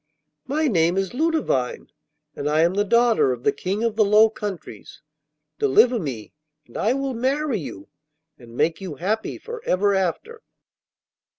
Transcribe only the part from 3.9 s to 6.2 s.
the Low Countries. Deliver